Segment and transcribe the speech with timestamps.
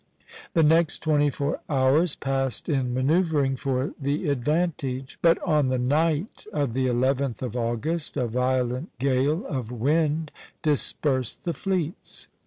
[0.53, 6.47] The next twenty four hours passed in manoeuvring for the advantage; but on the night
[6.51, 10.31] of the 11th of August a violent gale of wind
[10.63, 12.27] dispersed the fleets.